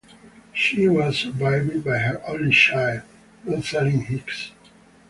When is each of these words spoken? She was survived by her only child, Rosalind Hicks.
She 0.51 0.87
was 0.89 1.15
survived 1.19 1.83
by 1.85 1.99
her 1.99 2.23
only 2.27 2.51
child, 2.53 3.03
Rosalind 3.45 4.07
Hicks. 4.07 4.49